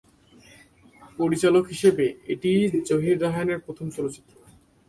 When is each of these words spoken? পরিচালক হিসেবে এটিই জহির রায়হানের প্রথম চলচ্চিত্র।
পরিচালক 1.19 1.63
হিসেবে 1.67 2.05
এটিই 2.27 2.61
জহির 2.89 3.17
রায়হানের 3.21 3.59
প্রথম 3.65 3.87
চলচ্চিত্র। 3.89 4.33